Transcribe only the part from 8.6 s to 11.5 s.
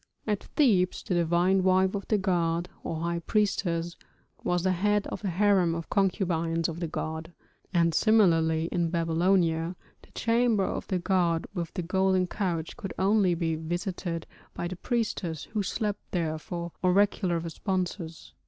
in Babylonia the chamber of the god